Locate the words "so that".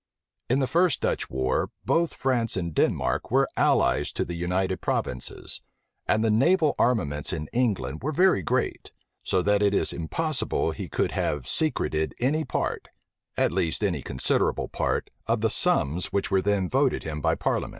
9.21-9.61